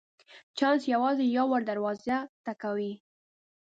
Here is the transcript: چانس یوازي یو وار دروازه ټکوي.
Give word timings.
چانس 0.57 0.81
یوازي 0.93 1.25
یو 1.37 1.45
وار 1.51 1.61
دروازه 1.69 2.17
ټکوي. 2.45 2.93